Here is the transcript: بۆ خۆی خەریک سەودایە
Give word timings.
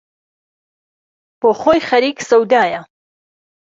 بۆ 1.39 1.49
خۆی 1.61 1.79
خەریک 1.87 2.17
سەودایە 2.29 2.81